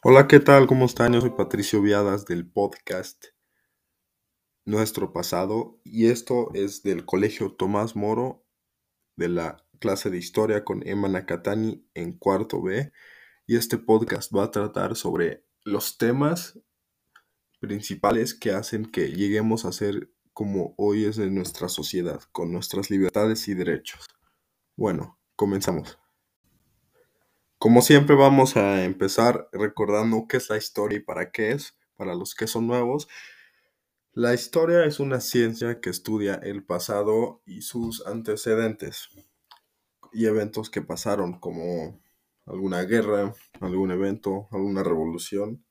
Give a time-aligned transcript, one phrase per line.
[0.00, 0.68] Hola, ¿qué tal?
[0.68, 1.12] ¿Cómo están?
[1.12, 3.26] Yo soy Patricio Viadas del podcast
[4.64, 8.46] Nuestro Pasado y esto es del Colegio Tomás Moro
[9.16, 12.92] de la clase de Historia con Emma Nakatani en cuarto B
[13.48, 16.60] y este podcast va a tratar sobre los temas
[17.58, 22.88] principales que hacen que lleguemos a ser como hoy es en nuestra sociedad, con nuestras
[22.88, 24.06] libertades y derechos.
[24.76, 25.98] Bueno, comenzamos.
[27.58, 32.14] Como siempre vamos a empezar recordando qué es la historia y para qué es, para
[32.14, 33.08] los que son nuevos.
[34.12, 39.08] La historia es una ciencia que estudia el pasado y sus antecedentes
[40.12, 42.00] y eventos que pasaron como
[42.46, 45.64] alguna guerra, algún evento, alguna revolución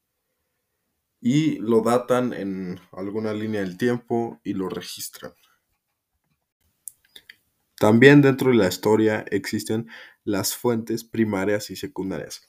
[1.22, 5.32] y lo datan en alguna línea del tiempo y lo registran.
[7.80, 9.88] También dentro de la historia existen
[10.28, 12.42] las fuentes primarias y secundarias.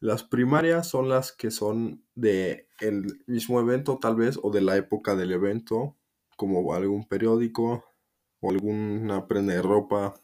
[0.00, 2.66] Las primarias son las que son de
[3.26, 5.98] mismo evento tal vez o de la época del evento,
[6.38, 7.84] como algún periódico
[8.40, 10.14] o alguna prenda de ropa,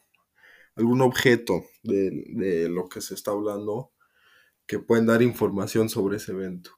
[0.74, 3.92] algún objeto de, de lo que se está hablando
[4.66, 6.70] que pueden dar información sobre ese evento.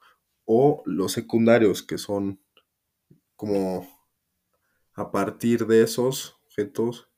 [0.45, 2.42] O los secundarios que son
[3.37, 3.87] como
[4.95, 7.09] a partir de esos objetos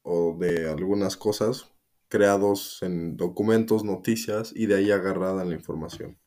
[0.00, 1.71] o de algunas cosas
[2.12, 6.18] creados en documentos, noticias y de ahí agarrada la información.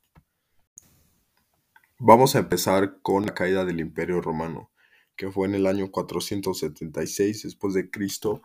[2.00, 4.72] Vamos a empezar con la caída del Imperio Romano,
[5.16, 8.42] que fue en el año 476 después de Cristo,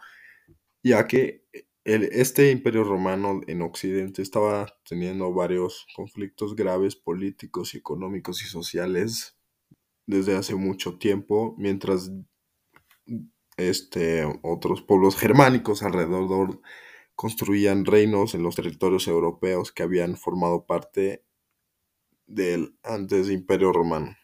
[0.82, 1.46] ya que
[1.84, 9.38] este Imperio Romano en Occidente estaba teniendo varios conflictos graves políticos, económicos y sociales
[10.06, 12.12] desde hace mucho tiempo, mientras
[13.56, 16.60] este, otros pueblos germánicos alrededor
[17.20, 21.22] construían reinos en los territorios europeos que habían formado parte
[22.26, 24.16] del antes Imperio Romano.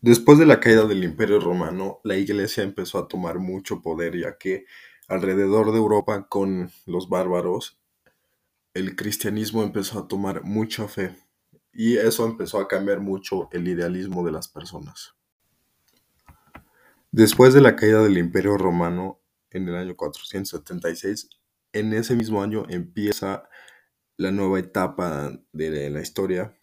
[0.00, 4.38] Después de la caída del Imperio Romano, la Iglesia empezó a tomar mucho poder, ya
[4.38, 4.64] que
[5.08, 7.76] alrededor de Europa con los bárbaros,
[8.74, 11.16] el cristianismo empezó a tomar mucha fe
[11.72, 15.16] y eso empezó a cambiar mucho el idealismo de las personas.
[17.10, 19.18] Después de la caída del Imperio Romano
[19.54, 21.30] en el año 476,
[21.72, 23.48] en ese mismo año empieza
[24.16, 26.54] la nueva etapa de la historia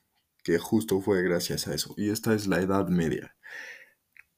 [0.44, 1.94] que justo fue gracias a eso.
[1.98, 3.36] Y esta es la Edad Media,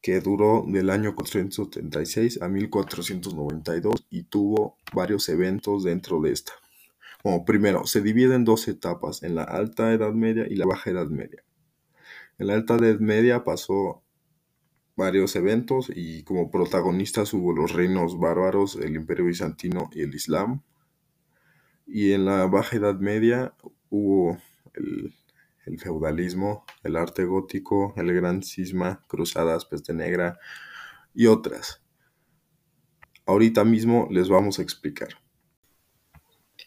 [0.02, 6.54] que duró del año 476 a 1492 y tuvo varios eventos dentro de esta.
[7.22, 10.90] Como primero, se divide en dos etapas, en la Alta Edad Media y la Baja
[10.90, 11.44] Edad Media.
[12.38, 14.03] En la Alta Edad Media pasó
[14.96, 20.62] varios eventos y como protagonistas hubo los reinos bárbaros, el imperio bizantino y el islam.
[21.86, 23.54] Y en la Baja Edad Media
[23.90, 24.38] hubo
[24.74, 25.14] el,
[25.80, 30.40] feudalismo, el arte gótico, el gran cisma, cruzadas, peste negra
[31.14, 31.82] y otras.
[33.26, 35.10] Ahorita mismo les vamos a explicar.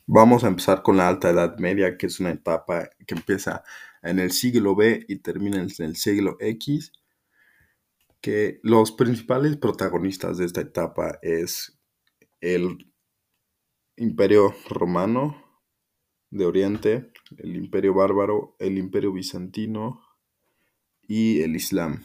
[0.06, 3.64] Vamos a empezar con la Alta Edad Media, que es una etapa que empieza
[4.02, 6.92] en el siglo B y termina en el siglo X
[8.26, 11.78] que los principales protagonistas de esta etapa es
[12.40, 12.92] el
[13.96, 15.44] Imperio Romano
[16.30, 20.02] de Oriente, el Imperio Bárbaro, el Imperio Bizantino
[21.02, 22.04] y el Islam.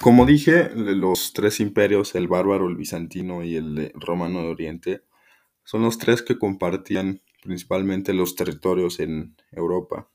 [0.00, 5.02] Como dije, los tres imperios, el bárbaro, el bizantino y el romano de Oriente,
[5.62, 10.10] son los tres que compartían principalmente los territorios en Europa.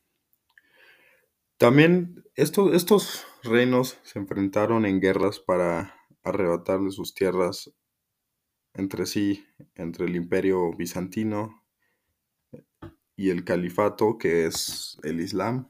[1.58, 7.72] También estos, reinos se enfrentaron en guerras para arrebatarle sus tierras
[8.74, 11.64] entre sí, entre el imperio bizantino
[13.16, 15.70] y el califato, que es el Islam.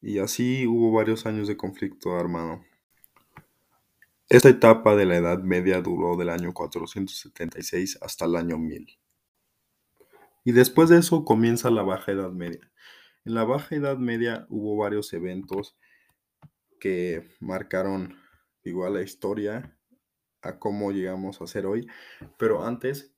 [0.00, 2.64] Y así hubo varios años de conflicto armado.
[4.28, 8.98] Esta etapa de la Edad Media duró del año 476 hasta el año 1000.
[10.44, 12.70] Y después de eso comienza la Baja Edad Media.
[13.26, 15.78] En la Baja Edad Media hubo varios eventos
[16.78, 18.18] que marcaron
[18.64, 19.78] igual la historia
[20.42, 21.86] a cómo llegamos a ser hoy,
[22.38, 23.14] pero antes,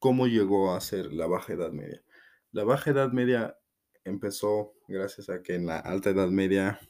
[0.00, 2.02] ¿cómo llegó a ser la Baja Edad Media?
[2.50, 3.56] La Baja Edad Media
[4.02, 6.80] empezó gracias a que en la Alta Edad Media,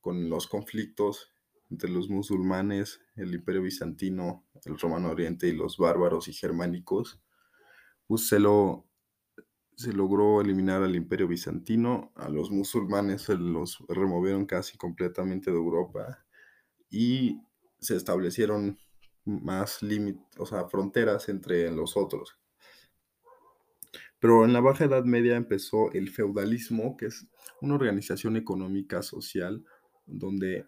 [0.00, 1.34] con los conflictos
[1.68, 7.20] entre los musulmanes, el Imperio Bizantino, el Romano Oriente y los bárbaros y germánicos,
[8.06, 8.87] pues lo
[9.78, 15.56] se logró eliminar al imperio bizantino, a los musulmanes se los removieron casi completamente de
[15.56, 16.26] Europa
[16.90, 17.40] y
[17.78, 18.76] se establecieron
[19.24, 22.36] más límites, o sea, fronteras entre los otros.
[24.18, 27.28] Pero en la Baja Edad Media empezó el feudalismo, que es
[27.60, 29.64] una organización económica social
[30.06, 30.66] donde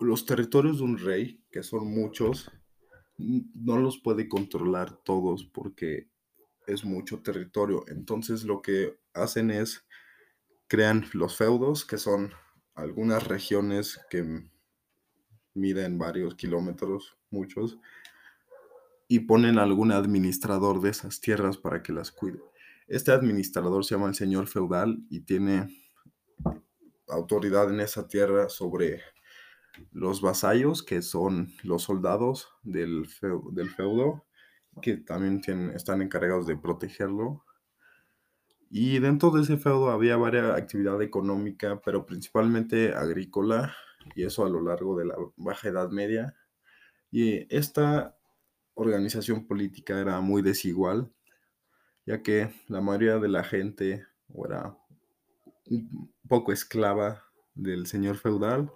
[0.00, 2.50] los territorios de un rey, que son muchos,
[3.18, 6.10] no los puede controlar todos porque
[6.72, 7.84] es mucho territorio.
[7.88, 9.84] Entonces lo que hacen es
[10.68, 12.32] crean los feudos, que son
[12.74, 14.48] algunas regiones que
[15.54, 17.78] miden varios kilómetros, muchos,
[19.08, 22.40] y ponen algún administrador de esas tierras para que las cuide.
[22.86, 25.68] Este administrador se llama el señor feudal y tiene
[27.08, 29.00] autoridad en esa tierra sobre
[29.92, 33.08] los vasallos, que son los soldados del,
[33.52, 34.24] del feudo,
[34.80, 37.44] que también tienen, están encargados de protegerlo.
[38.70, 43.74] Y dentro de ese feudo había varias actividad económica, pero principalmente agrícola,
[44.14, 46.36] y eso a lo largo de la Baja Edad Media.
[47.10, 48.16] Y esta
[48.74, 51.12] organización política era muy desigual,
[52.06, 54.06] ya que la mayoría de la gente
[54.46, 54.76] era
[55.66, 57.24] un poco esclava
[57.54, 58.72] del señor feudal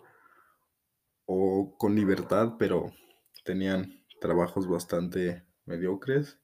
[1.27, 2.93] o con libertad, pero
[3.45, 6.39] tenían trabajos bastante mediocres,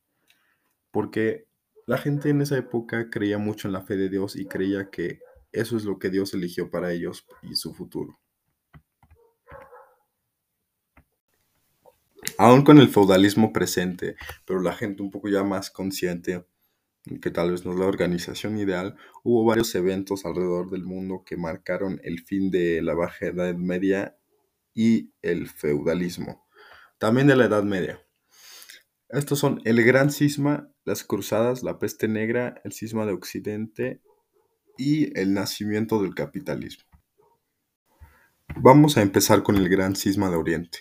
[0.91, 1.47] porque
[1.87, 5.21] la gente en esa época creía mucho en la fe de Dios y creía que
[5.53, 8.19] eso es lo que Dios eligió para ellos y su futuro.
[12.39, 16.47] Aún con el feudalismo presente, pero la gente un poco ya más consciente,
[17.21, 21.37] que tal vez no es la organización ideal, hubo varios eventos alrededor del mundo que
[21.37, 24.17] marcaron el fin de la Baja Edad Media
[24.75, 26.47] y el feudalismo,
[26.99, 28.01] también de la Edad Media.
[29.13, 34.01] Estos son el Gran Cisma, las Cruzadas, la Peste Negra, el Cisma de Occidente
[34.79, 36.85] y el nacimiento del capitalismo.
[38.57, 40.81] Vamos a empezar con el Gran Cisma de Oriente.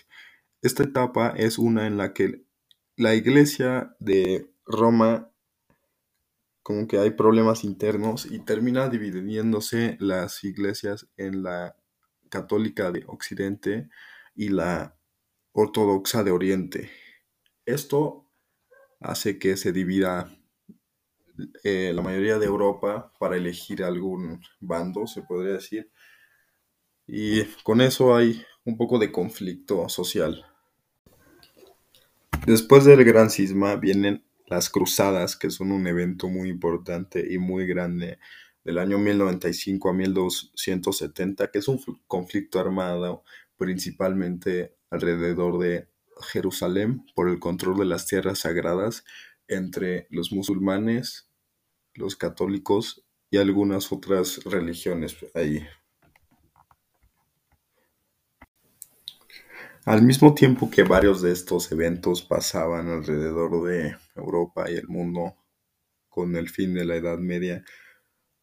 [0.62, 2.44] Esta etapa es una en la que
[2.96, 5.32] la iglesia de Roma
[6.62, 11.74] como que hay problemas internos y termina dividiéndose las iglesias en la
[12.28, 13.88] católica de Occidente
[14.36, 14.94] y la
[15.50, 16.90] ortodoxa de Oriente.
[17.70, 18.26] Esto
[19.00, 20.30] hace que se divida
[21.64, 25.90] eh, la mayoría de Europa para elegir algún bando, se podría decir.
[27.06, 30.46] Y con eso hay un poco de conflicto social.
[32.46, 37.66] Después del Gran Cisma vienen las Cruzadas, que son un evento muy importante y muy
[37.66, 38.18] grande
[38.64, 43.24] del año 1095 a 1270, que es un conflicto armado
[43.56, 45.89] principalmente alrededor de
[46.22, 49.04] Jerusalén por el control de las tierras sagradas
[49.48, 51.28] entre los musulmanes,
[51.94, 55.66] los católicos y algunas otras religiones ahí.
[59.84, 65.36] Al mismo tiempo que varios de estos eventos pasaban alrededor de Europa y el mundo
[66.08, 67.64] con el fin de la Edad Media,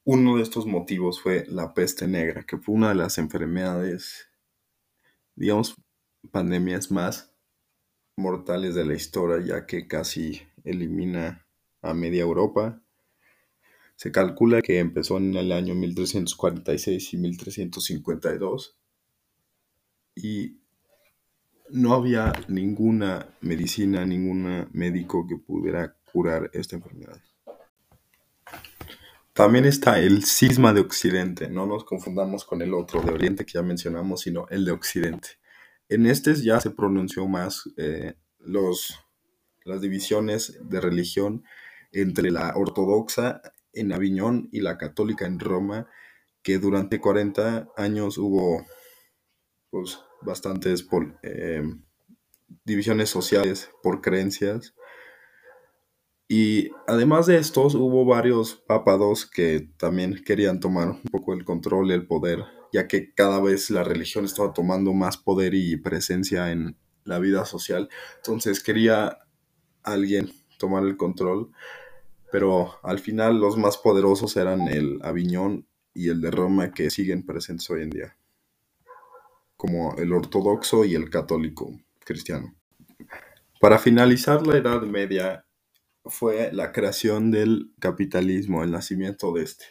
[0.04, 4.30] uno de estos motivos fue la peste negra, que fue una de las enfermedades,
[5.36, 5.76] digamos,
[6.32, 7.37] pandemias más
[8.18, 11.46] mortales de la historia, ya que casi elimina
[11.82, 12.82] a media Europa.
[13.96, 18.78] Se calcula que empezó en el año 1346 y 1352
[20.16, 20.58] y
[21.70, 27.22] no había ninguna medicina, ningún médico que pudiera curar esta enfermedad.
[29.34, 33.54] También está el cisma de Occidente, no nos confundamos con el otro de Oriente que
[33.54, 35.30] ya mencionamos, sino el de Occidente.
[35.90, 39.00] En este ya se pronunció más eh, los,
[39.64, 41.44] las divisiones de religión
[41.92, 43.42] entre la ortodoxa
[43.74, 45.88] en Aviñón y la católica en Roma,
[46.42, 48.66] que durante 40 años hubo
[49.70, 50.86] pues, bastantes
[51.24, 51.64] eh,
[52.66, 54.74] divisiones sociales por creencias.
[56.28, 61.90] Y además de estos, hubo varios papados que también querían tomar un poco el control
[61.90, 62.44] y el poder,
[62.74, 67.46] ya que cada vez la religión estaba tomando más poder y presencia en la vida
[67.46, 67.90] social.
[68.18, 69.20] Entonces quería
[69.84, 71.52] alguien tomar el control,
[72.32, 77.26] pero al final los más poderosos eran el Aviñón y el de Roma que siguen
[77.26, 78.18] presentes hoy en día
[79.58, 81.72] como el ortodoxo y el católico
[82.06, 82.56] cristiano.
[83.60, 85.47] Para finalizar la Edad Media
[86.10, 89.66] fue la creación del capitalismo, el nacimiento de este.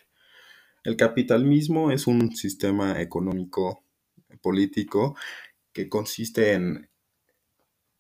[0.85, 3.85] El capitalismo es un sistema económico
[4.41, 5.17] político
[5.73, 6.89] que consiste en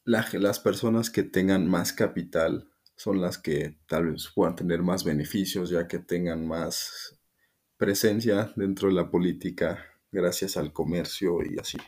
[0.04, 5.70] las personas que tengan más capital son las que tal vez puedan tener más beneficios
[5.70, 7.18] ya que tengan más
[7.76, 11.78] presencia dentro de la política gracias al comercio y así.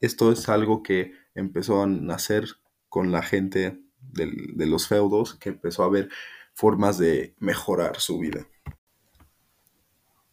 [0.00, 2.46] Esto es algo que empezó a nacer
[2.88, 3.82] con la gente
[4.12, 6.08] de los feudos que empezó a ver
[6.54, 8.46] formas de mejorar su vida.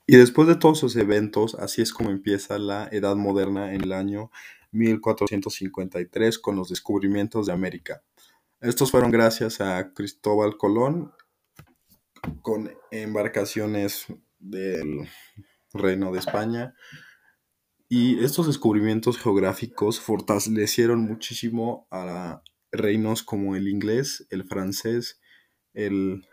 [0.06, 3.94] Y después de todos esos eventos, así es como empieza la Edad Moderna en el
[3.94, 4.32] año
[4.72, 8.04] 1453 con los descubrimientos de América.
[8.60, 11.14] Estos fueron gracias a Cristóbal Colón
[12.42, 14.08] con embarcaciones
[14.40, 15.10] del
[15.74, 16.76] Reino de España.
[17.90, 22.42] Y estos descubrimientos geográficos fortalecieron muchísimo a
[22.74, 25.22] reinos como el inglés, el francés,
[25.74, 26.28] el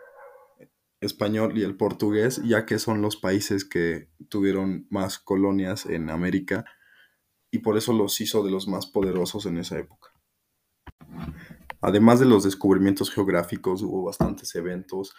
[1.01, 6.65] español y el portugués, ya que son los países que tuvieron más colonias en América
[7.51, 10.11] y por eso los hizo de los más poderosos en esa época.
[11.81, 15.15] Además de los descubrimientos geográficos, hubo bastantes eventos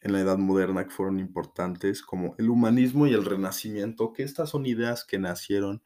[0.00, 4.50] en la Edad Moderna que fueron importantes, como el humanismo y el renacimiento, que estas
[4.50, 5.82] son ideas que nacieron,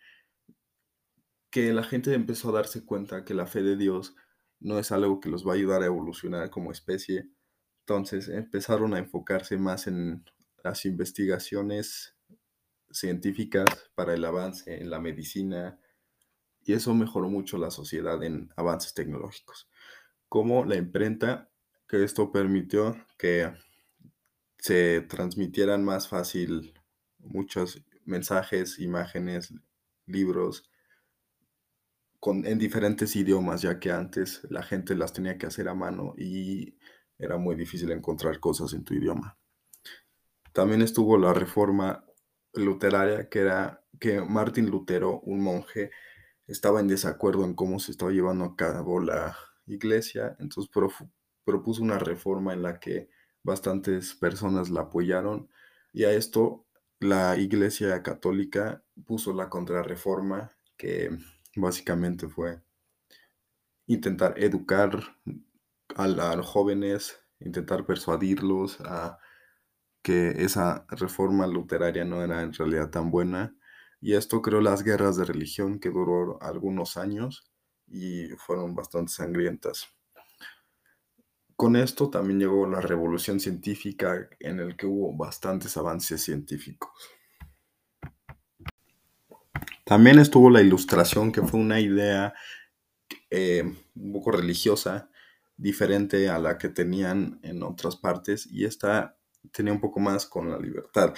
[1.50, 4.14] que la gente empezó a darse cuenta que la fe de Dios
[4.60, 7.28] no es algo que los va a ayudar a evolucionar como especie.
[7.80, 10.24] Entonces empezaron a enfocarse más en
[10.62, 12.16] las investigaciones
[12.90, 15.78] científicas para el avance en la medicina
[16.64, 19.68] y eso mejoró mucho la sociedad en avances tecnológicos,
[20.28, 21.50] como la imprenta,
[21.88, 23.50] que esto permitió que
[24.58, 26.74] se transmitieran más fácil
[27.18, 29.54] muchos mensajes, imágenes,
[30.06, 30.70] libros
[32.20, 36.14] con, en diferentes idiomas, ya que antes la gente las tenía que hacer a mano
[36.16, 36.76] y
[37.18, 39.38] era muy difícil encontrar cosas en tu idioma.
[40.52, 42.04] También estuvo la reforma
[42.54, 45.90] luteraria, que era que Martín Lutero, un monje,
[46.46, 50.70] estaba en desacuerdo en cómo se estaba llevando a cabo la iglesia, entonces
[51.44, 53.10] propuso una reforma en la que
[53.42, 55.48] bastantes personas la apoyaron
[55.92, 56.66] y a esto
[57.00, 61.10] la iglesia católica puso la contrarreforma que
[61.60, 62.60] básicamente fue
[63.86, 65.16] intentar educar
[65.96, 69.18] a, los jóvenes, intentar persuadirlos a
[70.02, 73.56] que esa reforma luteraria no era en realidad tan buena.
[74.00, 77.50] Y esto creó las guerras de religión que duró algunos años
[77.86, 79.88] y fueron bastante sangrientas.
[81.56, 87.17] Con esto también llegó la revolución científica en el que hubo bastantes avances científicos.
[89.88, 92.34] También estuvo la ilustración, que fue una idea
[93.30, 93.62] eh,
[93.96, 95.10] un poco religiosa,
[95.56, 99.18] diferente a la que tenían en otras partes, y esta
[99.50, 101.14] tenía un poco más con la libertad.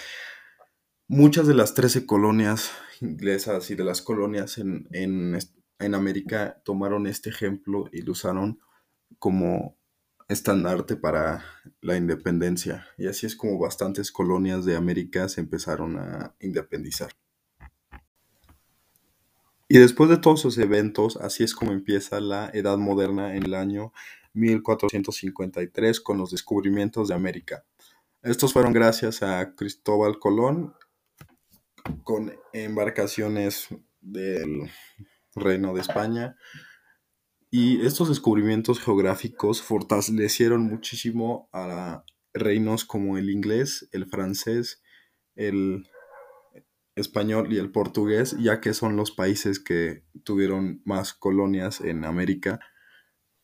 [1.08, 5.36] Muchas de las 13 colonias inglesas y de las colonias en, en,
[5.80, 8.60] en América tomaron este ejemplo y lo usaron
[9.18, 9.76] como
[10.28, 11.44] estandarte para
[11.80, 12.86] la independencia.
[12.96, 17.10] Y así es como bastantes colonias de América se empezaron a independizar.
[19.72, 23.54] Y después de todos esos eventos, así es como empieza la Edad Moderna en el
[23.54, 23.92] año
[24.32, 27.64] 1453 con los descubrimientos de América.
[28.20, 30.74] Estos fueron gracias a Cristóbal Colón
[32.02, 33.68] con embarcaciones
[34.00, 34.72] del
[35.36, 36.36] Reino de España.
[37.48, 42.02] Y estos descubrimientos geográficos fortalecieron muchísimo a
[42.34, 44.82] reinos como el inglés, el francés,
[45.36, 45.88] el
[47.00, 52.61] español y el portugués, ya que son los países que tuvieron más colonias en América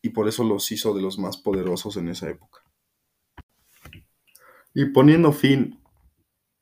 [0.02, 2.62] y por eso los hizo de los más poderosos en esa época.
[4.72, 5.80] Y poniendo fin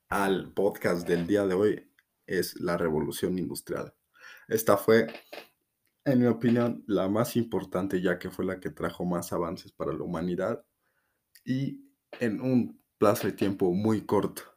[0.08, 1.90] al podcast del día de hoy
[2.26, 3.94] es la revolución industrial.
[4.48, 5.08] Esta fue,
[6.04, 9.92] en mi opinión, la más importante ya que fue la que trajo más avances para
[9.92, 10.64] la humanidad
[11.44, 11.84] y
[12.20, 14.53] en un plazo de tiempo muy corto.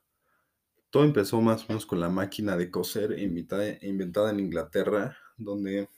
[0.89, 5.89] Todo empezó más o menos con la máquina de coser inventada en Inglaterra, donde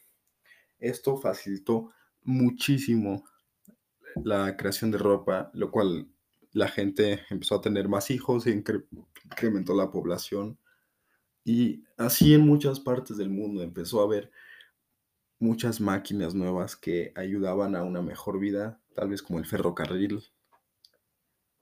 [0.79, 1.91] esto facilitó
[2.24, 3.25] muchísimo
[4.24, 6.08] la creación de ropa, lo cual
[6.51, 8.86] la gente empezó a tener más hijos, incre-
[9.25, 10.58] incrementó la población
[11.46, 14.31] y así en muchas partes del mundo empezó a haber
[15.38, 20.24] muchas máquinas nuevas que ayudaban a una mejor vida, tal vez como el ferrocarril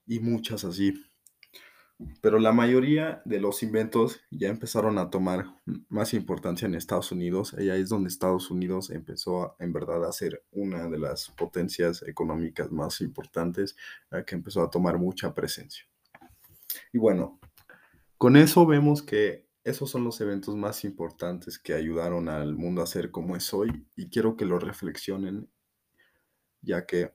[0.07, 1.06] y muchas así.
[2.21, 5.45] Pero la mayoría de los inventos ya empezaron a tomar
[5.89, 7.55] más importancia en Estados Unidos.
[7.55, 12.03] Ahí es donde Estados Unidos empezó a, en verdad a ser una de las potencias
[12.03, 13.75] económicas más importantes,
[14.11, 15.85] eh, que empezó a tomar mucha presencia.
[16.93, 17.39] Y bueno,
[18.17, 22.87] con eso vemos que esos son los eventos más importantes que ayudaron al mundo a
[22.87, 25.49] ser como es hoy y quiero que lo reflexionen,
[26.61, 27.11] ya que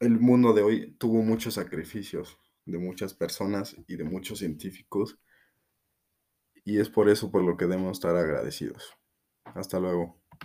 [0.00, 2.38] el mundo de hoy tuvo muchos sacrificios
[2.70, 5.18] de muchas personas y de muchos científicos
[6.64, 8.94] y es por eso por lo que debemos estar agradecidos.
[9.44, 10.20] Hasta luego.